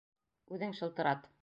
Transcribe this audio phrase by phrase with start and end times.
[0.57, 1.33] Үҙең шылтырат.